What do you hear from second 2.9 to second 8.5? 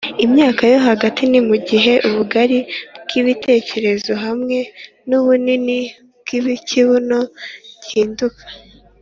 bwibitekerezo hamwe nubunini bwikibuno gihinduka